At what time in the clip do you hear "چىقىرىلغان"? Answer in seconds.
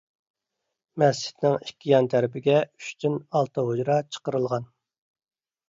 4.17-4.69